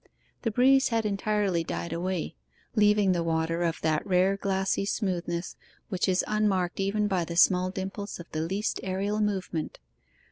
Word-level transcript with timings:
The 0.41 0.49
breeze 0.49 0.87
had 0.87 1.05
entirely 1.05 1.63
died 1.63 1.93
away, 1.93 2.33
leaving 2.75 3.11
the 3.11 3.21
water 3.21 3.61
of 3.61 3.79
that 3.81 4.03
rare 4.03 4.35
glassy 4.35 4.83
smoothness 4.83 5.55
which 5.89 6.09
is 6.09 6.25
unmarked 6.27 6.79
even 6.79 7.07
by 7.07 7.23
the 7.23 7.35
small 7.37 7.69
dimples 7.69 8.19
of 8.19 8.25
the 8.31 8.41
least 8.41 8.79
aerial 8.81 9.19
movement. 9.21 9.77